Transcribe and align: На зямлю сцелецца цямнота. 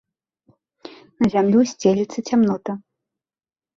На 1.23 1.27
зямлю 1.35 1.61
сцелецца 1.75 2.19
цямнота. 2.29 2.73